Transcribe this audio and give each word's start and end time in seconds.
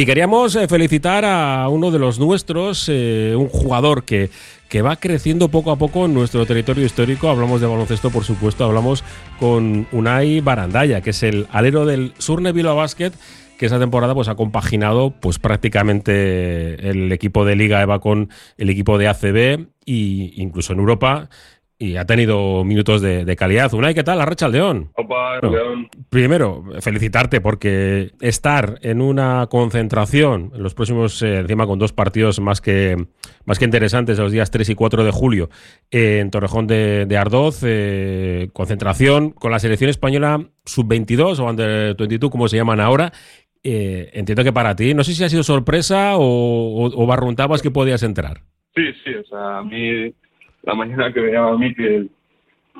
Y 0.00 0.06
queríamos 0.06 0.56
eh, 0.56 0.66
felicitar 0.66 1.26
a 1.26 1.68
uno 1.68 1.90
de 1.90 1.98
los 1.98 2.18
nuestros, 2.18 2.86
eh, 2.88 3.34
un 3.36 3.48
jugador 3.48 4.04
que, 4.04 4.30
que 4.70 4.80
va 4.80 4.96
creciendo 4.96 5.48
poco 5.48 5.72
a 5.72 5.76
poco 5.76 6.06
en 6.06 6.14
nuestro 6.14 6.46
territorio 6.46 6.86
histórico. 6.86 7.28
Hablamos 7.28 7.60
de 7.60 7.66
baloncesto, 7.66 8.08
por 8.08 8.24
supuesto, 8.24 8.64
hablamos 8.64 9.04
con 9.38 9.86
Unai 9.92 10.40
Barandaya, 10.40 11.02
que 11.02 11.10
es 11.10 11.22
el 11.22 11.46
alero 11.52 11.84
del 11.84 12.14
Surne 12.16 12.52
Bilbao 12.52 12.76
Basket 12.76 13.12
que 13.58 13.66
esa 13.66 13.78
temporada 13.78 14.14
pues 14.14 14.28
ha 14.28 14.36
compaginado 14.36 15.10
pues 15.20 15.38
prácticamente 15.38 16.88
el 16.88 17.12
equipo 17.12 17.44
de 17.44 17.56
Liga 17.56 17.82
EVA 17.82 18.00
con 18.00 18.30
el 18.56 18.70
equipo 18.70 18.96
de 18.96 19.06
ACB 19.06 19.36
e 19.84 20.32
incluso 20.36 20.72
en 20.72 20.78
Europa 20.78 21.28
y 21.82 21.96
ha 21.96 22.04
tenido 22.04 22.62
minutos 22.62 23.00
de, 23.00 23.36
calidad. 23.36 23.72
Unai, 23.72 23.94
¿qué 23.94 24.04
tal? 24.04 24.20
Arracha 24.20 24.48
León. 24.48 24.90
Opa, 24.96 25.40
León. 25.40 25.88
Primero, 26.10 26.62
felicitarte 26.82 27.40
porque 27.40 28.10
estar 28.20 28.78
en 28.82 29.00
una 29.00 29.46
concentración 29.50 30.52
en 30.54 30.62
los 30.62 30.74
próximos, 30.74 31.22
eh, 31.22 31.38
encima 31.38 31.66
con 31.66 31.78
dos 31.78 31.94
partidos 31.94 32.38
más 32.38 32.60
que, 32.60 33.06
más 33.46 33.58
que 33.58 33.64
interesantes, 33.64 34.18
los 34.18 34.30
días 34.30 34.50
3 34.50 34.68
y 34.68 34.74
4 34.74 35.04
de 35.04 35.10
julio, 35.10 35.48
en 35.90 36.30
Torrejón 36.30 36.66
de, 36.66 37.16
Ardoz, 37.18 37.62
eh, 37.64 38.50
concentración 38.52 39.30
con 39.30 39.50
la 39.50 39.58
selección 39.58 39.88
española 39.88 40.50
sub-22 40.66 41.38
o 41.38 41.48
under 41.48 41.96
22, 41.96 42.30
como 42.30 42.46
se 42.48 42.58
llaman 42.58 42.80
ahora. 42.80 43.10
Eh, 43.64 44.10
entiendo 44.12 44.44
que 44.44 44.52
para 44.52 44.76
ti, 44.76 44.92
no 44.92 45.02
sé 45.02 45.14
si 45.14 45.24
ha 45.24 45.30
sido 45.30 45.42
sorpresa 45.42 46.18
o, 46.18 46.84
o, 46.84 47.02
o 47.02 47.06
barruntabas 47.06 47.62
que 47.62 47.70
podías 47.70 48.02
entrar. 48.02 48.42
Sí, 48.74 48.82
sí, 49.02 49.14
o 49.14 49.24
sea, 49.24 49.58
a 49.58 49.64
mí 49.64 50.12
la 50.62 50.74
mañana 50.74 51.12
que 51.12 51.20
me 51.20 51.32
llama 51.32 51.52
a 51.52 51.58
mí 51.58 51.74
que 51.74 52.06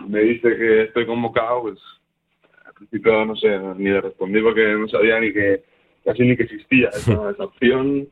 me 0.07 0.21
dice 0.21 0.57
que 0.57 0.83
estoy 0.84 1.07
convocado, 1.07 1.62
pues 1.62 1.79
al 2.65 2.75
principio 2.75 3.24
no 3.24 3.37
sé, 3.37 3.59
ni 3.77 3.91
le 3.91 4.01
respondí 4.01 4.41
porque 4.41 4.66
no 4.74 4.88
sabía 4.88 5.21
ni 5.21 5.32
que, 5.32 5.63
casi 6.05 6.23
ni 6.23 6.37
que 6.37 6.45
existía 6.45 6.88
esa, 6.95 7.45
opción, 7.45 8.09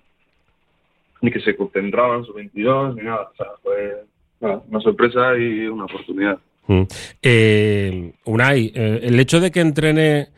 ni 1.20 1.30
que 1.30 1.40
se 1.40 1.56
concentraba 1.56 2.16
en 2.16 2.24
su 2.24 2.32
22, 2.32 2.96
ni 2.96 3.02
nada. 3.02 3.30
O 3.32 3.36
sea, 3.36 3.46
fue 3.62 4.04
una 4.40 4.80
sorpresa 4.80 5.36
y 5.36 5.66
una 5.66 5.84
oportunidad. 5.84 6.38
Mm. 6.66 6.82
Eh, 7.22 8.12
Unai, 8.24 8.72
eh, 8.74 9.00
el 9.02 9.18
hecho 9.18 9.40
de 9.40 9.50
que 9.50 9.60
entrene 9.60 10.28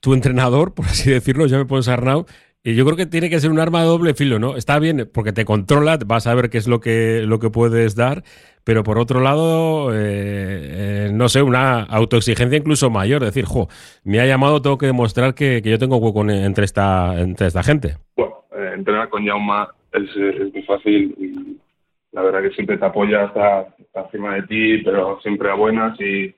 tu 0.00 0.14
entrenador, 0.14 0.74
por 0.74 0.86
así 0.86 1.10
decirlo, 1.10 1.46
ya 1.46 1.58
me 1.58 1.64
puedo 1.64 1.90
Arnau, 1.90 2.26
y 2.64 2.76
yo 2.76 2.84
creo 2.84 2.96
que 2.96 3.06
tiene 3.06 3.28
que 3.28 3.40
ser 3.40 3.50
un 3.50 3.58
arma 3.58 3.80
de 3.80 3.86
doble 3.86 4.14
filo, 4.14 4.38
¿no? 4.38 4.56
Está 4.56 4.78
bien 4.78 5.10
porque 5.12 5.32
te 5.32 5.44
controla, 5.44 5.98
vas 6.06 6.28
a 6.28 6.34
ver 6.34 6.48
qué 6.48 6.58
es 6.58 6.68
lo 6.68 6.78
que, 6.78 7.22
lo 7.26 7.40
que 7.40 7.50
puedes 7.50 7.96
dar, 7.96 8.22
pero 8.64 8.84
por 8.84 8.98
otro 8.98 9.20
lado, 9.20 9.92
eh, 9.92 9.98
eh, 9.98 11.10
no 11.12 11.28
sé, 11.28 11.42
una 11.42 11.82
autoexigencia 11.82 12.56
incluso 12.58 12.88
mayor. 12.88 13.24
Decir, 13.24 13.46
jo, 13.46 13.68
me 14.04 14.20
ha 14.20 14.26
llamado, 14.26 14.62
tengo 14.62 14.78
que 14.78 14.86
demostrar 14.86 15.34
que, 15.34 15.60
yo 15.60 15.78
tengo 15.78 15.96
hueco 15.96 16.28
entre 16.30 16.64
esta, 16.64 17.20
entre 17.20 17.48
esta 17.48 17.64
gente. 17.64 17.96
Bueno, 18.16 18.44
eh, 18.52 18.72
entrenar 18.74 19.08
con 19.08 19.24
Yauma 19.24 19.68
es, 19.92 20.52
muy 20.52 20.62
fácil 20.62 21.16
y 21.18 21.58
la 22.12 22.22
verdad 22.22 22.42
que 22.42 22.54
siempre 22.54 22.78
te 22.78 22.84
apoya, 22.84 23.24
está, 23.24 23.74
encima 24.04 24.36
de 24.36 24.42
ti, 24.42 24.78
pero 24.84 25.20
siempre 25.20 25.50
a 25.50 25.54
buenas 25.54 26.00
y, 26.00 26.32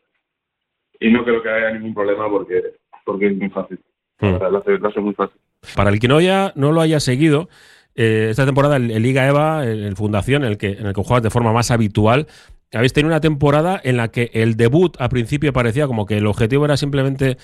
y 1.01 1.11
no 1.11 1.23
creo 1.23 1.43
que 1.43 1.51
haya 1.51 1.73
ningún 1.73 1.93
problema 1.93 2.31
porque, 2.31 2.63
porque 3.05 3.27
es 3.27 3.37
muy 3.37 3.51
fácil. 3.51 3.79
Hmm. 4.21 4.39
La 4.41 4.49
lo 4.49 4.89
hace 4.89 5.01
muy 5.01 5.13
fácil. 5.13 5.39
Para 5.75 5.91
el 5.91 6.01
que 6.01 6.09
no, 6.09 6.19
haya, 6.19 6.53
no 6.57 6.73
lo 6.73 6.81
haya 6.81 7.01
seguido, 7.01 7.49
eh, 7.95 8.29
esta 8.31 8.45
temporada 8.45 8.77
en 8.77 9.03
Liga 9.03 9.27
EVA, 9.27 9.67
en 9.67 9.97
Fundación, 9.97 10.45
en 10.45 10.51
el, 10.51 10.59
que, 10.59 10.73
en 10.73 10.87
el 10.87 10.95
que 10.95 11.03
juegas 11.03 11.23
de 11.23 11.31
forma 11.31 11.53
más 11.53 11.71
habitual, 11.71 12.27
habéis 12.73 12.93
tenido 12.93 13.09
una 13.09 13.21
temporada 13.21 13.81
en 13.83 13.97
la 13.97 14.09
que 14.09 14.31
el 14.35 14.57
debut 14.57 14.97
al 14.99 15.09
principio 15.09 15.53
parecía 15.53 15.87
como 15.87 16.07
que 16.07 16.19
el 16.19 16.27
objetivo 16.27 16.65
era 16.65 16.77
simplemente, 16.77 17.37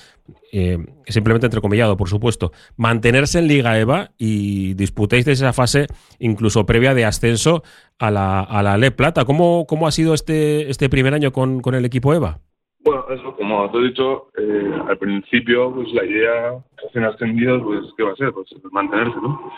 eh, 0.52 0.78
simplemente 1.06 1.46
entrecomillado, 1.46 1.96
por 1.96 2.08
supuesto, 2.08 2.52
mantenerse 2.76 3.38
en 3.38 3.46
Liga 3.46 3.78
EVA 3.78 4.10
y 4.18 4.74
disputéis 4.74 5.24
de 5.24 5.32
esa 5.32 5.52
fase 5.52 5.86
incluso 6.18 6.66
previa 6.66 6.94
de 6.94 7.04
ascenso 7.04 7.62
a 7.98 8.10
la, 8.10 8.40
a 8.40 8.62
la 8.62 8.76
Le 8.76 8.90
Plata. 8.90 9.24
¿Cómo, 9.24 9.66
¿Cómo 9.66 9.86
ha 9.86 9.92
sido 9.92 10.14
este, 10.14 10.70
este 10.70 10.88
primer 10.88 11.14
año 11.14 11.32
con, 11.32 11.60
con 11.60 11.74
el 11.74 11.84
equipo 11.84 12.12
EVA? 12.12 12.40
Bueno, 12.82 13.04
eso, 13.10 13.36
como 13.36 13.70
te 13.70 13.78
he 13.78 13.82
dicho, 13.82 14.28
eh, 14.38 14.80
al 14.88 14.96
principio, 14.96 15.72
pues 15.74 15.92
la 15.92 16.04
idea, 16.04 16.64
recién 16.82 17.04
ascendidos, 17.04 17.62
pues, 17.62 17.80
¿qué 17.96 18.02
va 18.02 18.12
a 18.12 18.16
ser? 18.16 18.32
Pues 18.32 18.48
mantenerse, 18.72 19.16
¿no? 19.20 19.52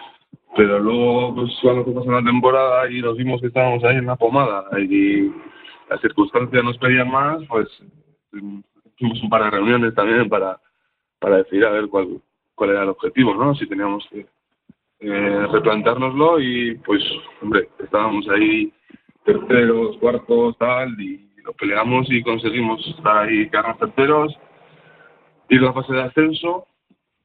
Pero 0.56 0.78
luego, 0.80 1.34
pues 1.36 1.50
cuando 1.62 1.94
pasó 1.94 2.10
la 2.10 2.22
temporada 2.22 2.90
y 2.90 3.00
nos 3.00 3.16
vimos 3.16 3.40
que 3.40 3.46
estábamos 3.46 3.82
ahí 3.84 3.96
en 3.96 4.06
la 4.06 4.16
pomada 4.16 4.66
y 4.80 5.32
las 5.88 6.00
circunstancias 6.00 6.64
nos 6.64 6.76
pedían 6.78 7.10
más, 7.10 7.42
pues 7.48 7.68
tuvimos 8.96 9.22
un 9.22 9.30
par 9.30 9.44
de 9.44 9.50
reuniones 9.50 9.94
también 9.94 10.28
para, 10.28 10.60
para 11.18 11.38
decidir 11.38 11.64
a 11.64 11.70
ver 11.70 11.88
cuál, 11.88 12.20
cuál 12.54 12.70
era 12.70 12.82
el 12.82 12.90
objetivo, 12.90 13.34
¿no? 13.34 13.54
Si 13.54 13.66
teníamos 13.66 14.06
que 14.10 14.26
eh, 15.00 15.46
replanteárnoslo 15.50 16.40
y, 16.40 16.74
pues, 16.84 17.02
hombre, 17.40 17.68
estábamos 17.78 18.28
ahí 18.28 18.72
terceros, 19.24 19.96
cuartos, 19.98 20.58
tal, 20.58 21.00
y 21.00 21.31
lo 21.44 21.52
peleamos 21.52 22.06
y 22.10 22.22
conseguimos 22.22 22.86
estar 22.96 23.18
ahí 23.18 23.48
quedarnos 23.48 23.78
terceros, 23.78 24.38
ir 25.48 25.60
a 25.60 25.66
la 25.66 25.72
fase 25.72 25.92
de 25.92 26.02
ascenso, 26.02 26.66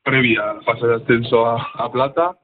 previa 0.03 0.51
a 0.51 0.53
la 0.55 0.61
fase 0.61 0.87
de 0.87 0.95
ascenso 0.95 1.45
a, 1.47 1.91
Plata, 1.91 2.37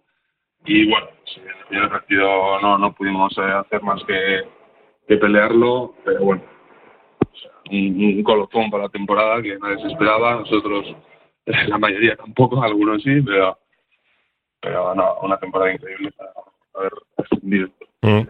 y 0.65 0.89
bueno, 0.89 1.07
en 1.35 1.47
el 1.47 1.65
primer 1.67 1.89
partido 1.89 2.61
no, 2.61 2.77
no 2.77 2.93
pudimos 2.93 3.37
eh, 3.37 3.41
hacer 3.41 3.81
más 3.81 4.03
que, 4.05 4.43
que, 5.07 5.17
pelearlo, 5.17 5.93
pero 6.05 6.23
bueno, 6.23 6.43
un, 7.69 8.23
colofón 8.23 8.69
para 8.69 8.83
la 8.83 8.89
temporada 8.89 9.41
que 9.41 9.57
nadie 9.57 9.79
se 9.79 9.87
esperaba, 9.87 10.35
nosotros, 10.35 10.95
la 11.45 11.77
mayoría 11.77 12.15
tampoco, 12.15 12.61
algunos 12.63 13.03
sí, 13.03 13.21
pero, 13.21 13.57
pero 14.61 14.95
no, 14.95 15.19
una 15.21 15.37
temporada 15.37 15.73
increíble 15.73 16.11
para 16.13 16.31
haber 16.75 16.93
ascendido. 17.17 17.69
Mm. 18.03 18.27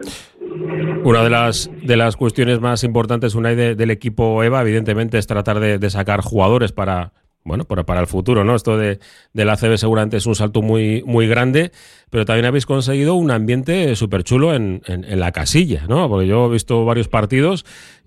Una 1.04 1.22
de 1.22 1.30
las, 1.30 1.70
de 1.82 1.96
las 1.96 2.16
cuestiones 2.16 2.60
más 2.60 2.84
importantes, 2.84 3.34
una 3.34 3.50
del 3.50 3.90
equipo 3.90 4.42
EVA, 4.42 4.62
evidentemente, 4.62 5.18
es 5.18 5.26
tratar 5.26 5.60
de, 5.60 5.90
sacar 5.90 6.20
jugadores 6.22 6.72
para, 6.72 7.12
bueno, 7.44 7.64
para, 7.64 7.84
para, 7.84 8.00
el 8.00 8.06
futuro, 8.06 8.42
¿no? 8.42 8.54
Esto 8.54 8.76
de, 8.76 8.98
de 9.32 9.44
la 9.44 9.56
CB 9.56 9.76
seguramente 9.76 10.16
es 10.16 10.26
un 10.26 10.34
salto 10.34 10.62
muy, 10.62 11.02
muy 11.06 11.26
grande, 11.26 11.72
pero 12.10 12.24
también 12.24 12.46
habéis 12.46 12.66
conseguido 12.66 13.14
un 13.14 13.30
ambiente 13.30 13.94
súper 13.96 14.24
chulo 14.24 14.54
en, 14.54 14.82
en, 14.86 15.20
la 15.20 15.30
casilla, 15.32 15.84
¿no? 15.88 16.08
Porque 16.08 16.26
yo 16.26 16.46
he 16.46 16.52
visto 16.52 16.84
varios 16.84 17.08
partidos 17.08 17.64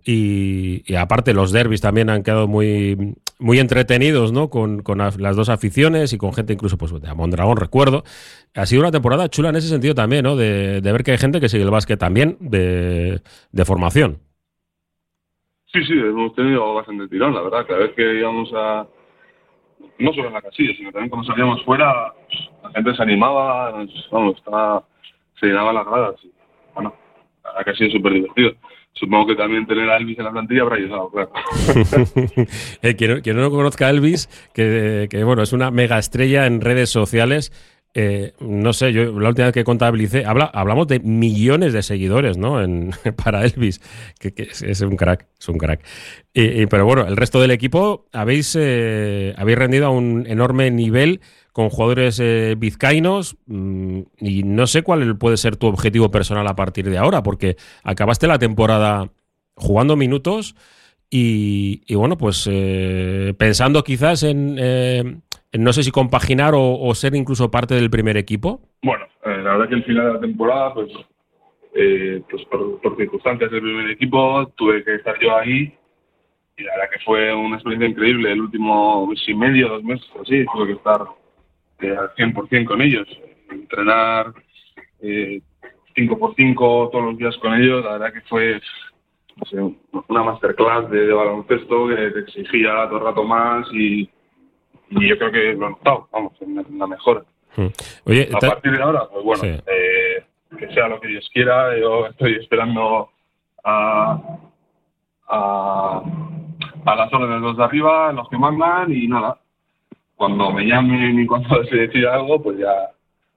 y, 0.10 0.96
aparte 0.96 1.34
los 1.34 1.52
derbis 1.52 1.82
también 1.82 2.10
han 2.10 2.24
quedado 2.24 2.48
muy, 2.48 3.16
muy 3.40 3.60
entretenidos, 3.60 4.32
¿no? 4.32 4.50
Con, 4.50 4.82
las 4.96 5.36
dos 5.36 5.50
aficiones 5.50 6.14
y 6.14 6.18
con 6.18 6.34
gente 6.34 6.54
incluso, 6.54 6.78
pues, 6.78 6.94
de 7.00 7.14
Mondragón, 7.14 7.58
recuerdo. 7.58 8.04
Ha 8.56 8.66
sido 8.66 8.82
una 8.82 8.92
temporada 8.92 9.28
chula 9.28 9.50
en 9.50 9.58
ese 9.58 9.68
sentido 9.68 9.94
también, 9.94 10.24
¿no? 10.24 10.38
De, 10.38 10.80
ver 10.82 11.04
que 11.04 11.12
hay 11.12 11.18
gente 11.18 11.42
que 11.42 11.50
sigue 11.50 11.64
el 11.64 11.72
básquet 11.72 12.00
también 12.00 12.38
de, 12.40 13.22
formación. 13.66 14.20
Sí, 15.74 15.84
sí, 15.84 15.94
hemos 15.94 16.34
tenido 16.34 16.74
bastante 16.74 17.10
tirón, 17.10 17.34
la 17.34 17.42
verdad. 17.42 17.68
Cada 17.68 17.80
vez 17.80 17.92
que 17.94 18.20
íbamos 18.20 18.50
a, 18.56 18.88
no 20.00 20.14
solo 20.14 20.28
en 20.28 20.34
la 20.34 20.42
casilla, 20.42 20.74
sino 20.78 20.92
también 20.92 21.10
cuando 21.10 21.28
salíamos 21.28 21.64
fuera, 21.64 22.14
la 22.64 22.72
gente 22.72 22.96
se 22.96 23.04
animaba, 23.04 23.86
vamos, 24.12 24.38
estaba, 24.38 24.84
se 25.40 25.48
llenaba 25.48 25.74
las 25.74 25.86
gradas. 25.86 26.16
Y, 26.24 26.32
bueno, 26.74 26.94
la 27.44 27.50
verdad 27.52 27.66
que 27.66 27.72
ha 27.72 27.76
sido 27.76 27.92
súper 27.92 28.14
divertido. 28.14 28.52
Supongo 28.94 29.28
que 29.28 29.36
también 29.36 29.68
tener 29.68 29.90
a 29.90 29.98
Elvis 29.98 30.18
en 30.18 30.26
la 30.26 30.32
plantilla 30.32 30.64
habrá 30.64 30.76
ayudado, 30.78 31.12
claro. 31.12 31.32
eh, 32.82 32.96
quien, 32.96 33.38
no 33.38 33.52
conozca 33.52 33.88
a 33.88 33.90
Elvis, 33.92 34.28
que, 34.56 35.08
que, 35.10 35.24
bueno, 35.24 35.44
es 35.44 35.54
una 35.54 35.70
mega 35.70 36.00
estrella 36.00 36.48
en 36.48 36.62
redes 36.62 36.90
sociales. 36.90 37.52
Eh, 38.00 38.34
no 38.42 38.74
sé, 38.74 38.94
yo 38.94 39.20
la 39.20 39.30
última 39.30 39.48
vez 39.48 39.56
que 39.56 39.64
contabilicé, 39.64 40.24
habla, 40.24 40.46
hablamos 40.46 40.86
de 40.86 41.00
millones 41.00 41.74
de 41.74 41.82
seguidores, 41.82 42.38
¿no? 42.38 42.62
En, 42.62 42.92
para 43.24 43.44
Elvis, 43.44 43.82
que, 44.20 44.36
es, 44.38 44.82
un 44.82 44.96
crack, 44.96 45.26
es 45.40 45.50
un 45.50 45.58
crack. 45.58 45.84
Pero 46.32 46.86
bueno, 46.86 47.08
el 47.08 47.18
resto 47.18 47.42
del 47.42 47.50
equipo 47.50 48.06
habéis, 48.14 48.56
eh, 48.56 49.34
habéis 49.36 49.58
rendido 49.58 49.88
a 49.88 49.90
un 49.90 50.26
enorme 50.28 50.70
nivel 50.70 51.22
con 51.54 51.72
jugadores 51.72 52.20
eh, 52.20 52.54
vizcaínos 52.56 53.36
mm, 53.48 54.02
y 54.20 54.44
no 54.44 54.68
sé 54.68 54.84
cuál 54.84 55.18
puede 55.18 55.38
ser 55.38 55.56
tu 55.56 55.66
objetivo 55.66 56.12
personal 56.12 56.46
a 56.46 56.56
partir 56.56 56.88
de 56.88 57.00
ahora, 57.00 57.24
porque 57.24 57.58
acabaste 57.82 58.28
la 58.28 58.38
temporada 58.38 59.10
jugando 59.56 59.96
minutos 59.96 60.56
y, 61.10 61.96
bueno, 61.96 62.16
pues 62.16 62.48
pensando 63.38 63.84
quizás 63.84 64.22
en, 64.22 65.24
no 65.58 65.74
sé 65.74 65.84
si 65.84 65.92
compaginar 65.92 66.54
o, 66.56 66.94
ser 66.96 67.16
incluso 67.16 67.52
parte 67.52 67.76
del 67.76 67.90
primer 67.90 68.18
equipo. 68.18 68.62
Bueno, 68.82 69.06
la 69.24 69.34
verdad 69.34 69.70
que 69.70 69.76
al 69.76 69.84
final 69.84 70.08
de 70.08 70.14
la 70.14 70.20
temporada, 70.20 70.74
pues, 70.74 70.92
pues 72.30 72.46
por, 72.46 72.98
circunstancias 72.98 73.52
del 73.52 73.62
primer 73.62 73.90
equipo, 73.92 74.48
tuve 74.56 74.84
que 74.84 74.96
estar 74.96 75.20
yo 75.20 75.36
ahí 75.38 75.74
y 76.58 76.64
la 76.64 76.72
verdad 76.76 76.90
que 76.92 77.04
fue 77.06 77.34
una 77.34 77.56
experiencia 77.56 77.90
increíble. 77.90 78.32
El 78.32 78.42
último 78.42 79.08
mes 79.08 79.22
y 79.28 79.34
medio, 79.34 79.70
dos 79.70 79.84
meses, 79.84 80.08
así, 80.22 80.46
tuve 80.54 80.68
que 80.68 80.74
estar 80.74 81.02
al 81.02 82.16
100% 82.16 82.66
con 82.66 82.82
ellos. 82.82 83.08
Entrenar 83.52 84.34
eh, 85.02 85.42
5x5 85.96 86.56
todos 86.92 87.06
los 87.06 87.18
días 87.18 87.38
con 87.38 87.54
ellos, 87.54 87.84
la 87.84 87.94
verdad 87.94 88.14
que 88.14 88.22
fue 88.22 88.60
una 90.08 90.24
masterclass 90.24 90.90
de, 90.90 91.12
baloncesto 91.14 91.88
que 91.90 91.96
te 91.96 92.20
exigía 92.22 92.88
todo 92.88 92.98
el 92.98 93.06
rato 93.06 93.24
más 93.24 93.68
y, 93.74 94.10
yo 94.90 95.18
creo 95.18 95.32
que 95.32 95.54
lo 95.54 95.68
he 95.68 95.70
notado, 95.72 96.08
vamos, 96.12 96.34
en 96.42 96.80
la 96.80 96.88
mejora. 96.88 97.24
Mm. 97.56 97.68
Oye, 98.06 98.30
a 98.34 98.40
partir 98.40 98.72
de 98.72 98.84
ahora, 98.84 99.08
pues 99.12 99.24
bueno, 99.24 99.44
eh, 99.44 100.24
que 100.58 100.74
sea 100.74 100.88
lo 100.88 101.00
que 101.00 101.08
Dios 101.08 101.28
quiera. 101.34 101.78
Yo 101.78 102.08
estoy 102.08 102.36
esperando 102.36 103.10
a, 103.64 104.20
a, 105.28 106.02
a 106.86 106.96
las 106.96 107.14
órdenes 107.14 107.42
de 107.42 107.48
los 107.48 107.58
de 107.58 107.64
arriba, 107.64 108.12
los 108.14 108.30
que 108.30 108.38
mandan, 108.38 108.92
y 108.92 109.08
nada. 109.08 109.40
Cuando 110.16 110.52
me 110.52 110.66
llamen 110.66 111.20
y 111.20 111.26
cuando 111.26 111.64
se 111.70 111.76
decida 111.76 112.16
algo, 112.16 112.42
pues 112.42 112.58
ya 112.60 112.92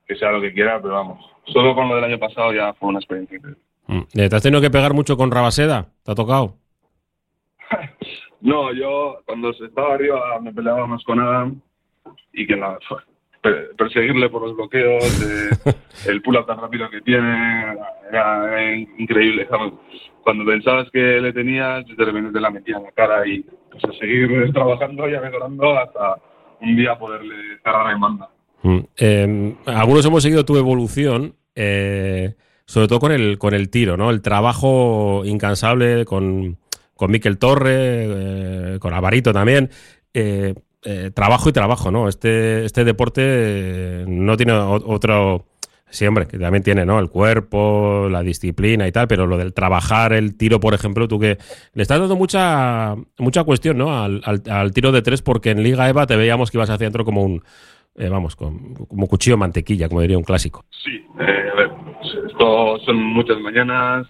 que 0.07 0.17
sea 0.17 0.33
lo 0.33 0.41
que 0.41 0.53
quiera, 0.53 0.81
pero 0.81 0.95
vamos. 0.95 1.25
Solo 1.47 1.75
con 1.75 1.89
lo 1.89 1.97
del 1.97 2.05
año 2.05 2.19
pasado 2.19 2.53
ya 2.53 2.73
fue 2.75 2.89
una 2.89 2.99
experiencia 2.99 3.37
increíble. 3.37 3.63
Mm. 3.87 4.03
¿Te 4.13 4.37
has 4.37 4.43
tenido 4.43 4.61
que 4.61 4.71
pegar 4.71 4.95
mucho 4.95 5.17
con 5.17 5.31
Rabaseda? 5.31 5.89
¿Te 6.05 6.13
ha 6.13 6.15
tocado? 6.15 6.55
No, 8.41 8.73
yo 8.73 9.21
cuando 9.27 9.51
estaba 9.51 9.95
arriba 9.95 10.41
me 10.41 10.53
peleaba 10.53 10.87
más 10.87 11.03
con 11.05 11.21
Adam 11.21 11.61
y 12.33 12.47
que 12.47 12.57
la, 12.57 12.79
perseguirle 13.77 14.29
por 14.29 14.43
los 14.43 14.57
bloqueos, 14.57 15.05
el 16.07 16.23
pull-up 16.23 16.47
tan 16.47 16.61
rápido 16.61 16.89
que 16.91 17.01
tiene, 17.01 17.77
era, 18.11 18.75
increíble. 18.99 19.49
Cuando 20.23 20.45
pensabas 20.45 20.91
que 20.91 20.99
le 20.99 21.33
tenías, 21.33 21.85
de 21.87 22.05
repente 22.05 22.33
te 22.33 22.41
la 22.41 22.51
metía 22.51 22.77
en 22.77 22.85
la 22.85 22.93
cara 22.93 23.27
y 23.27 23.45
pues, 23.71 23.85
a 23.85 23.93
seguir 23.99 24.53
trabajando 24.55 25.09
y 25.09 25.13
mejorando 25.13 25.79
hasta 25.79 26.17
un 26.61 26.77
día 26.77 26.99
poderle 26.99 27.59
cerrar 27.63 27.93
en 27.93 28.01
banda. 28.01 28.29
Mm. 28.63 28.79
Eh, 28.99 29.55
algunos 29.67 30.05
hemos 30.05 30.23
seguido 30.23 30.45
tu 30.45 30.57
evolución. 30.57 31.35
Eh, 31.55 32.35
sobre 32.67 32.87
todo 32.87 33.01
con 33.01 33.11
el, 33.11 33.37
con 33.37 33.53
el 33.53 33.69
tiro, 33.69 33.97
¿no? 33.97 34.11
El 34.11 34.23
trabajo 34.23 35.23
incansable 35.25 36.05
con, 36.05 36.57
con 37.01 37.11
Miquel 37.11 37.39
Torre, 37.39 38.75
eh, 38.75 38.79
con 38.79 38.93
Avarito 38.93 39.33
también. 39.33 39.71
Eh, 40.13 40.53
eh, 40.85 41.11
trabajo 41.15 41.49
y 41.49 41.53
trabajo, 41.53 41.91
¿no? 41.91 42.09
Este, 42.09 42.67
este 42.67 42.85
deporte 42.85 44.05
no 44.07 44.37
tiene 44.37 44.53
otro. 44.53 45.47
Sí, 45.89 46.05
que 46.29 46.39
también 46.39 46.63
tiene, 46.63 46.85
¿no? 46.85 46.99
El 46.99 47.09
cuerpo, 47.09 48.07
la 48.11 48.23
disciplina 48.23 48.87
y 48.87 48.93
tal, 48.93 49.09
pero 49.09 49.27
lo 49.27 49.39
del 49.39 49.55
trabajar 49.55 50.13
el 50.13 50.37
tiro, 50.37 50.61
por 50.61 50.75
ejemplo, 50.75 51.09
tú 51.09 51.19
que 51.19 51.39
le 51.73 51.83
estás 51.83 51.99
dando 51.99 52.17
mucha, 52.17 52.95
mucha 53.19 53.45
cuestión, 53.45 53.79
¿no? 53.79 53.93
Al, 54.05 54.73
tiro 54.73 54.93
de 54.93 55.01
tres, 55.01 55.23
porque 55.23 55.51
en 55.51 55.63
Liga 55.63 55.89
EVA 55.89 56.07
te 56.07 56.17
veíamos 56.17 56.51
que 56.51 56.59
ibas 56.59 56.69
hacia 56.69 56.85
adentro 56.85 57.07
como 57.07 57.25
un, 57.25 57.43
vamos, 57.97 58.37
como 58.37 59.07
cuchillo 59.09 59.37
de 59.37 59.41
mantequilla, 59.41 59.89
como 59.89 60.03
diría 60.03 60.19
un 60.19 60.25
clásico. 60.25 60.67
Sí, 60.85 61.03
a 61.19 61.57
ver, 61.57 61.71
esto 62.29 62.79
son 62.85 63.03
muchas 63.03 63.41
mañanas, 63.41 64.07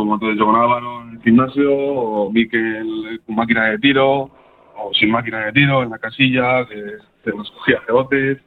como 0.00 0.18
con 0.18 0.56
Álvaro 0.56 1.02
en 1.02 1.16
el 1.16 1.22
gimnasio, 1.22 1.74
o 1.74 2.30
Miquel 2.30 3.20
con 3.26 3.34
máquina 3.34 3.66
de 3.66 3.78
tiro, 3.78 4.30
o 4.76 4.94
sin 4.94 5.10
máquina 5.10 5.46
de 5.46 5.52
tiro 5.52 5.82
en 5.82 5.90
la 5.90 5.98
casilla, 5.98 6.66
que 6.66 6.96
se 7.24 7.30
nos 7.36 7.50
cogía 7.50 7.80
rebotes. 7.86 8.38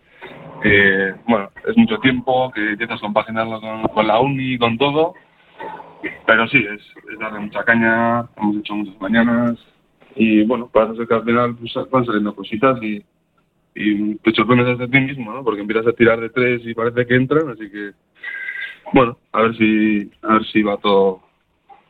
Eh, 0.64 1.14
bueno, 1.28 1.50
es 1.68 1.78
mucho 1.78 2.00
tiempo 2.00 2.52
que 2.52 2.72
intentas 2.72 3.02
compaginarlo 3.02 3.62
con, 3.94 4.08
la 4.08 4.20
uni, 4.20 4.58
con 4.58 4.78
todo. 4.78 5.14
Pero 6.26 6.48
sí, 6.48 6.58
es, 6.58 6.82
darle 7.20 7.40
mucha 7.40 7.64
caña, 7.64 8.26
hemos 8.38 8.58
hecho 8.58 8.76
muchas 8.76 9.00
mañanas. 9.00 9.58
Y 10.16 10.44
bueno, 10.44 10.68
para 10.68 10.96
ser 10.96 11.08
que 11.08 11.14
al 11.14 11.24
final 11.24 11.56
pues, 11.56 11.74
van 11.92 12.06
saliendo 12.06 12.36
cositas 12.36 12.82
y, 12.82 13.04
y 13.76 14.16
te 14.16 14.32
sorprendes 14.32 14.78
de 14.78 14.88
ti 14.88 15.00
mismo, 15.00 15.34
¿no? 15.34 15.44
Porque 15.44 15.62
empiezas 15.62 15.88
a 15.88 15.94
tirar 15.94 16.20
de 16.20 16.30
tres 16.30 16.62
y 16.66 16.74
parece 16.74 17.06
que 17.06 17.16
entran, 17.16 17.50
así 17.50 17.70
que 17.70 17.92
bueno, 18.94 19.18
a 19.32 19.42
ver 19.42 19.58
si, 19.58 20.12
a 20.22 20.34
ver 20.34 20.46
si 20.46 20.62
va 20.62 20.78
todo, 20.78 21.23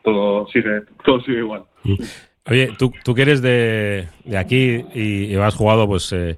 todo 0.04 0.46
sigue, 0.48 0.82
todo 1.04 1.20
sigue 1.22 1.38
igual. 1.38 1.64
Mm. 1.82 1.94
Oye, 2.46 2.70
tú, 2.78 2.92
tú 3.02 3.14
que 3.14 3.22
eres 3.22 3.40
de, 3.40 4.06
aquí 4.36 4.84
y, 4.94 5.34
has 5.36 5.54
jugado, 5.54 5.86
pues, 5.86 6.12
eh, 6.12 6.36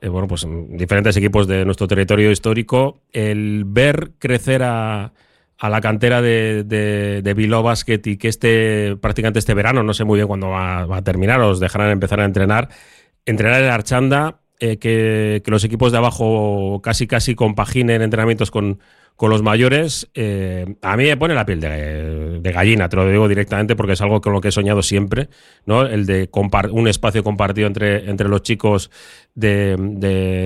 eh, 0.00 0.08
bueno, 0.08 0.26
pues 0.26 0.42
en 0.42 0.76
diferentes 0.76 1.16
equipos 1.16 1.46
de 1.46 1.64
nuestro 1.64 1.86
territorio 1.86 2.32
histórico, 2.32 3.00
el 3.12 3.64
ver 3.64 4.10
crecer 4.18 4.64
a, 4.64 5.12
a 5.58 5.70
la 5.70 5.80
cantera 5.80 6.20
de, 6.20 6.64
de, 6.64 7.22
de 7.22 8.00
y 8.04 8.16
que 8.16 8.28
este, 8.28 8.96
prácticamente 8.96 9.38
este 9.38 9.54
verano, 9.54 9.84
no 9.84 9.94
sé 9.94 10.04
muy 10.04 10.18
bien 10.18 10.26
cuándo 10.26 10.48
va, 10.48 10.84
va 10.84 10.96
a 10.96 11.04
terminar, 11.04 11.40
os 11.40 11.60
dejarán 11.60 11.90
empezar 11.90 12.20
a 12.20 12.24
entrenar, 12.24 12.68
entrenar 13.24 13.62
en 13.62 13.70
Archanda, 13.70 14.40
eh, 14.58 14.78
que, 14.78 15.42
que, 15.44 15.50
los 15.50 15.62
equipos 15.62 15.92
de 15.92 15.98
abajo 15.98 16.80
casi 16.82 17.06
casi 17.06 17.36
compaginen 17.36 18.02
entrenamientos 18.02 18.50
con, 18.50 18.80
con 19.16 19.30
los 19.30 19.42
mayores, 19.42 20.08
eh, 20.14 20.76
a 20.82 20.96
mí 20.96 21.04
me 21.04 21.16
pone 21.16 21.34
la 21.34 21.46
piel 21.46 21.58
de, 21.60 22.52
gallina, 22.52 22.88
te 22.88 22.96
lo 22.96 23.08
digo 23.08 23.28
directamente 23.28 23.74
porque 23.74 23.94
es 23.94 24.00
algo 24.02 24.20
con 24.20 24.34
lo 24.34 24.42
que 24.42 24.48
he 24.48 24.52
soñado 24.52 24.82
siempre, 24.82 25.30
¿no? 25.64 25.82
El 25.86 26.04
de 26.04 26.28
un 26.70 26.86
espacio 26.86 27.24
compartido 27.24 27.66
entre, 27.66 28.10
entre 28.10 28.28
los 28.28 28.42
chicos 28.42 28.90
de, 29.34 29.76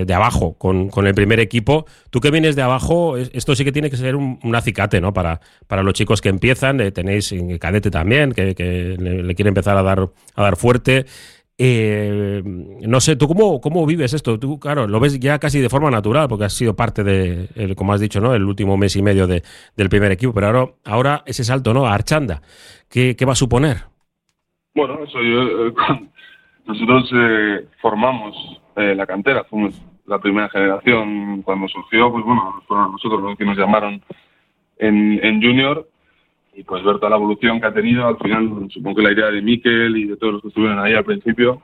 de, 0.05 0.13
abajo 0.13 0.53
con, 0.57 0.89
con, 0.89 1.05
el 1.05 1.13
primer 1.13 1.41
equipo. 1.41 1.85
Tú 2.09 2.21
que 2.21 2.31
vienes 2.31 2.55
de 2.55 2.61
abajo, 2.61 3.17
esto 3.17 3.55
sí 3.55 3.65
que 3.65 3.73
tiene 3.73 3.89
que 3.89 3.97
ser 3.97 4.15
un, 4.15 4.39
acicate, 4.55 5.01
¿no? 5.01 5.13
Para, 5.13 5.41
para 5.67 5.83
los 5.83 5.93
chicos 5.93 6.21
que 6.21 6.29
empiezan, 6.29 6.79
eh, 6.79 6.91
tenéis 6.91 7.31
en 7.33 7.57
cadete 7.57 7.91
también, 7.91 8.31
que, 8.31 8.55
que 8.55 8.95
le, 8.97 9.21
le, 9.23 9.35
quiere 9.35 9.49
empezar 9.49 9.77
a 9.77 9.83
dar, 9.83 10.09
a 10.35 10.43
dar 10.43 10.55
fuerte. 10.55 11.05
Eh, 11.57 12.41
no 12.43 12.99
sé, 12.99 13.15
¿tú 13.15 13.27
cómo, 13.27 13.61
cómo 13.61 13.85
vives 13.85 14.13
esto? 14.13 14.39
Tú, 14.39 14.59
claro, 14.59 14.87
lo 14.87 14.99
ves 14.99 15.19
ya 15.19 15.37
casi 15.37 15.59
de 15.59 15.69
forma 15.69 15.91
natural, 15.91 16.27
porque 16.27 16.45
has 16.45 16.53
sido 16.53 16.75
parte 16.75 17.03
de, 17.03 17.75
como 17.75 17.93
has 17.93 18.01
dicho, 18.01 18.19
¿no? 18.19 18.33
El 18.33 18.45
último 18.45 18.77
mes 18.77 18.95
y 18.95 19.01
medio 19.01 19.27
de, 19.27 19.43
del 19.75 19.89
primer 19.89 20.11
equipo, 20.11 20.33
pero 20.33 20.47
ahora, 20.47 20.71
ahora 20.85 21.23
ese 21.25 21.43
salto, 21.43 21.73
¿no? 21.73 21.85
A 21.85 21.93
Archanda, 21.93 22.41
¿qué, 22.89 23.15
qué 23.15 23.25
va 23.25 23.33
a 23.33 23.35
suponer? 23.35 23.91
Bueno, 24.73 25.03
eso 25.03 25.21
yo, 25.21 25.67
eh, 25.67 25.73
nosotros 26.65 27.11
eh, 27.13 27.67
formamos 27.81 28.35
eh, 28.77 28.95
la 28.95 29.05
cantera, 29.05 29.43
fuimos 29.43 29.79
la 30.05 30.19
primera 30.19 30.49
generación 30.49 31.41
cuando 31.43 31.67
surgió, 31.67 32.11
pues 32.11 32.23
bueno, 32.25 32.61
fueron 32.67 32.93
nosotros 32.93 33.21
los 33.21 33.37
que 33.37 33.45
nos 33.45 33.57
llamaron 33.57 34.01
en, 34.77 35.19
en 35.23 35.41
Junior 35.41 35.87
y 36.53 36.63
pues 36.63 36.83
ver 36.83 36.97
toda 36.97 37.11
la 37.11 37.15
evolución 37.15 37.61
que 37.61 37.67
ha 37.67 37.73
tenido, 37.73 38.05
al 38.07 38.17
final 38.17 38.67
supongo 38.69 38.97
que 38.97 39.03
la 39.03 39.13
idea 39.13 39.31
de 39.31 39.41
Miquel 39.41 39.95
y 39.97 40.03
de 40.05 40.17
todos 40.17 40.33
los 40.33 40.41
que 40.41 40.49
estuvieron 40.49 40.79
ahí 40.79 40.93
al 40.93 41.05
principio 41.05 41.61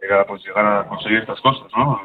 era 0.00 0.26
pues 0.26 0.42
llegar 0.44 0.64
a 0.64 0.88
conseguir 0.88 1.18
estas 1.18 1.38
cosas, 1.40 1.70
¿no? 1.76 2.00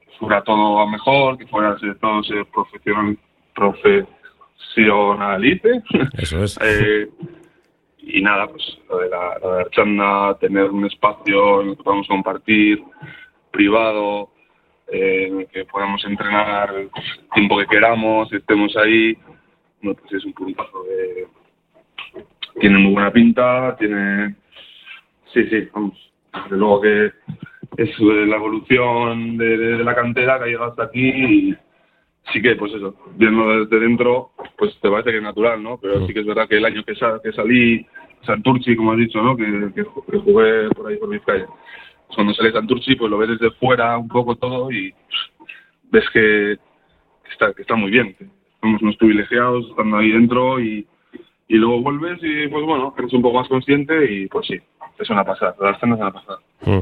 Que 0.00 0.10
fuera 0.18 0.42
todo 0.42 0.86
mejor, 0.86 1.38
que 1.38 1.46
fuera 1.46 1.76
todo 2.00 2.22
ser 2.24 2.44
profesional, 2.46 3.16
profesionalice. 3.54 5.82
Eso 6.18 6.44
es. 6.44 6.58
eh, 6.62 7.08
y 7.98 8.20
nada, 8.22 8.48
pues 8.48 8.78
lo 8.88 8.98
de 8.98 9.08
la, 9.08 9.38
lo 9.40 9.54
de 9.54 9.64
la 9.64 9.70
chanda, 9.70 10.36
tener 10.38 10.70
un 10.70 10.84
espacio 10.86 11.62
en 11.62 11.70
el 11.70 11.76
que 11.76 11.82
podamos 11.82 12.06
compartir, 12.08 12.82
privado, 13.50 14.30
eh, 14.88 15.26
en 15.28 15.40
el 15.40 15.48
que 15.48 15.64
podamos 15.66 16.04
entrenar 16.04 16.74
el 16.74 16.90
tiempo 17.34 17.58
que 17.58 17.66
queramos, 17.66 18.32
estemos 18.32 18.74
ahí 18.76 19.16
no, 19.82 19.94
pues 19.94 20.12
es 20.12 20.24
un 20.24 20.32
puntazo 20.32 20.82
de... 20.84 21.26
Tiene 22.60 22.78
muy 22.78 22.92
buena 22.92 23.12
pinta, 23.12 23.76
tiene... 23.78 24.34
Sí, 25.32 25.44
sí, 25.48 25.68
vamos. 25.72 26.12
Desde 26.44 26.56
luego 26.56 26.80
que 26.80 27.12
es 27.76 28.00
la 28.00 28.36
evolución 28.36 29.36
de, 29.36 29.78
la 29.84 29.94
cantera 29.94 30.38
que 30.38 30.44
ha 30.44 30.46
llegado 30.46 30.70
hasta 30.70 30.84
aquí 30.84 31.08
y 31.08 31.56
sí 32.32 32.42
que, 32.42 32.56
pues 32.56 32.72
eso, 32.74 32.94
viendo 33.16 33.64
desde 33.64 33.80
dentro, 33.80 34.32
pues 34.56 34.78
te 34.80 34.90
parece 34.90 35.10
que 35.10 35.18
es 35.18 35.22
natural, 35.22 35.62
¿no? 35.62 35.78
Pero 35.80 36.06
sí 36.06 36.12
que 36.12 36.20
es 36.20 36.26
verdad 36.26 36.48
que 36.48 36.56
el 36.56 36.64
año 36.64 36.82
que, 36.84 36.94
que 36.94 37.32
salí, 37.32 37.86
Santurci, 38.26 38.74
como 38.76 38.92
has 38.92 38.98
dicho, 38.98 39.22
¿no? 39.22 39.36
Que, 39.36 39.82
jugué 39.82 40.68
por 40.70 40.88
ahí 40.88 40.96
por 40.96 41.08
Vizcaya. 41.08 41.46
Cuando 42.14 42.34
sale 42.34 42.52
Santurci, 42.52 42.96
pues 42.96 43.10
lo 43.10 43.18
ves 43.18 43.30
desde 43.30 43.50
fuera 43.52 43.96
un 43.96 44.08
poco 44.08 44.36
todo 44.36 44.70
y 44.72 44.92
ves 45.90 46.04
que, 46.12 46.58
está, 47.30 47.52
que 47.54 47.62
está 47.62 47.76
muy 47.76 47.90
bien, 47.90 48.16
somos 48.60 48.82
unos 48.82 48.96
privilegiados 48.96 49.66
estando 49.70 49.96
ahí 49.96 50.10
dentro 50.10 50.60
y, 50.60 50.86
y 51.48 51.56
luego 51.56 51.82
vuelves 51.82 52.18
y 52.22 52.48
pues 52.48 52.64
bueno, 52.64 52.94
eres 52.98 53.12
un 53.12 53.22
poco 53.22 53.38
más 53.38 53.48
consciente 53.48 54.12
y 54.12 54.26
pues 54.28 54.46
sí, 54.46 54.58
es 54.98 55.10
una 55.10 55.24
pasada, 55.24 55.54
la 55.60 55.70
escena 55.70 55.94
es 55.94 56.00
una 56.00 56.12
pasada. 56.12 56.38
Mm. 56.62 56.78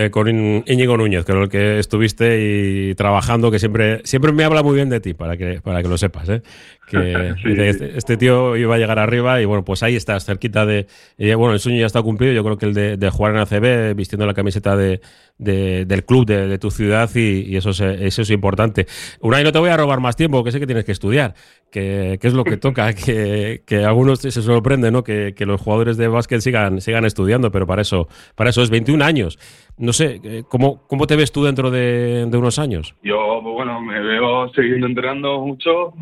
Eh, 0.00 0.10
con 0.10 0.28
Íñigo 0.28 0.96
Núñez, 0.96 1.24
con 1.24 1.42
el 1.42 1.48
que 1.48 1.80
estuviste 1.80 2.38
y 2.40 2.94
trabajando, 2.94 3.50
que 3.50 3.58
siempre, 3.58 4.00
siempre 4.04 4.30
me 4.30 4.44
habla 4.44 4.62
muy 4.62 4.76
bien 4.76 4.88
de 4.88 5.00
ti, 5.00 5.12
para 5.12 5.36
que, 5.36 5.60
para 5.60 5.82
que 5.82 5.88
lo 5.88 5.98
sepas, 5.98 6.28
¿eh? 6.28 6.42
que 6.88 7.34
este, 7.68 7.98
este, 7.98 8.16
tío 8.16 8.56
iba 8.56 8.76
a 8.76 8.78
llegar 8.78 9.00
arriba 9.00 9.42
y 9.42 9.44
bueno, 9.44 9.64
pues 9.64 9.82
ahí 9.82 9.96
estás, 9.96 10.24
cerquita 10.24 10.64
de... 10.66 10.86
bueno, 11.18 11.52
el 11.52 11.58
sueño 11.58 11.80
ya 11.80 11.86
está 11.86 12.00
cumplido, 12.00 12.32
yo 12.32 12.44
creo 12.44 12.56
que 12.56 12.66
el 12.66 12.74
de, 12.98 13.10
jugar 13.10 13.34
en 13.34 13.40
ACB, 13.40 13.96
vistiendo 13.96 14.24
la 14.24 14.34
camiseta 14.34 14.76
de, 14.76 15.00
del 15.36 16.04
club 16.04 16.26
de, 16.26 16.58
tu 16.58 16.70
ciudad 16.70 17.10
y, 17.16 17.56
eso, 17.56 17.70
es, 17.70 17.80
eso 17.80 18.22
es 18.22 18.30
importante. 18.30 18.86
Unai, 19.20 19.42
no 19.42 19.50
te 19.50 19.58
voy 19.58 19.70
a 19.70 19.76
robar 19.76 19.98
más 19.98 20.14
tiempo, 20.14 20.44
que 20.44 20.52
sé 20.52 20.60
que 20.60 20.66
tienes 20.66 20.84
que 20.84 20.92
estudiar, 20.92 21.34
que, 21.70 22.18
es 22.22 22.34
lo 22.34 22.44
que 22.44 22.56
toca, 22.56 22.92
que, 22.94 23.62
que 23.66 23.84
algunos 23.84 24.20
se 24.20 24.30
sorprenden, 24.30 24.92
¿no? 24.92 25.02
Que, 25.02 25.34
los 25.40 25.60
jugadores 25.60 25.96
de 25.96 26.08
básquet 26.08 26.40
sigan, 26.40 26.80
sigan 26.80 27.04
estudiando, 27.04 27.50
pero 27.50 27.66
para 27.66 27.82
eso, 27.82 28.06
para 28.34 28.50
eso 28.50 28.62
es 28.62 28.70
21 28.70 29.04
años. 29.04 29.38
No 29.78 29.92
sé, 29.92 30.20
eh, 30.24 30.42
¿cómo, 30.48 30.86
cómo 30.86 31.06
te 31.06 31.16
ves 31.16 31.30
tú 31.30 31.44
dentro 31.44 31.70
de, 31.70 32.26
de 32.26 32.36
unos 32.36 32.58
años? 32.58 32.94
Yo, 33.02 33.40
pues 33.42 33.54
bueno, 33.54 33.80
me 33.80 34.00
veo 34.00 34.48
siguiendo 34.50 34.86
entrenando 34.86 35.40
mucho 35.40 35.92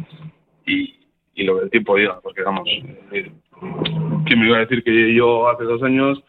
y, 0.66 0.94
y 1.34 1.44
lo 1.44 1.58
que 1.58 1.64
el 1.64 1.70
tiempo 1.70 1.96
diga, 1.96 2.18
porque 2.22 2.42
vamos, 2.42 2.68
eh, 3.12 3.30
¿quién 4.24 4.40
me 4.40 4.46
iba 4.46 4.56
a 4.56 4.60
decir 4.60 4.82
que 4.82 5.14
yo 5.14 5.48
hace 5.48 5.64
dos 5.64 5.82
años 5.82 6.22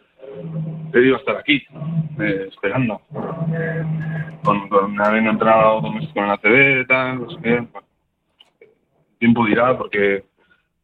he 0.93 0.99
ido 0.99 1.15
a 1.15 1.19
estar 1.19 1.37
aquí, 1.37 1.63
eh, 2.19 2.47
esperando? 2.49 3.01
con, 4.43 4.69
con 4.69 5.01
habiendo 5.01 5.31
entrado 5.31 5.81
dos 5.81 5.93
meses 5.93 6.09
con 6.13 6.27
la 6.27 6.37
CB, 6.37 6.87
tal, 6.87 7.19
no 7.21 7.29
sé 7.29 7.37
qué. 7.43 7.55
Bueno, 7.55 7.87
el 8.61 9.17
tiempo 9.19 9.45
dirá 9.45 9.77
porque, 9.77 10.23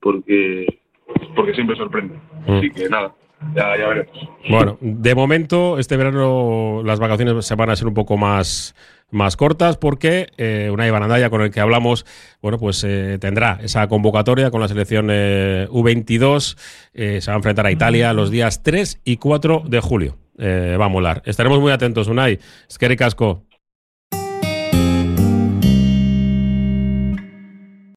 porque, 0.02 0.80
porque 1.36 1.54
siempre 1.54 1.76
sorprende. 1.78 2.16
Mm. 2.46 2.52
Así 2.52 2.70
que 2.72 2.90
nada, 2.90 3.14
ya, 3.56 3.78
ya. 3.78 4.06
Bueno, 4.50 4.78
de 4.82 5.16
momento, 5.16 5.80
este 5.80 5.98
verano 5.98 6.82
las 6.84 7.00
vacaciones 7.00 7.46
se 7.46 7.56
van 7.56 7.70
a 7.70 7.76
ser 7.76 7.88
un 7.88 7.94
poco 7.94 8.18
más, 8.18 8.76
más 9.12 9.36
cortas 9.38 9.78
porque 9.78 10.28
eh, 10.38 10.70
Unai 10.72 10.92
Barandaya, 10.92 11.30
con 11.30 11.42
el 11.42 11.52
que 11.52 11.60
hablamos, 11.60 12.06
bueno, 12.42 12.58
pues 12.58 12.84
eh, 12.84 13.18
tendrá 13.20 13.60
esa 13.62 13.88
convocatoria 13.88 14.52
con 14.52 14.62
la 14.62 14.68
selección 14.68 15.08
eh, 15.12 15.68
U22. 15.70 16.58
eh, 16.94 17.22
se 17.22 17.32
va 17.32 17.36
a 17.36 17.38
enfrentar 17.38 17.66
a 17.66 17.72
Italia 17.72 18.14
los 18.14 18.32
días 18.32 18.64
3 18.64 19.02
y 19.06 19.18
4 19.18 19.64
de 19.68 19.80
julio. 19.80 20.18
Va 20.40 20.86
a 20.86 20.90
molar. 20.90 21.22
Estaremos 21.26 21.60
muy 21.60 21.72
atentos, 21.72 22.08
Unai. 22.08 22.40
Es 22.68 22.78
que 22.80 22.88
ricasco. 22.88 23.44